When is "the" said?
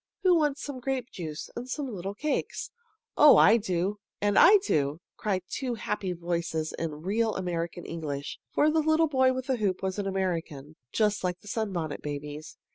8.71-8.79, 9.45-9.57, 11.41-11.47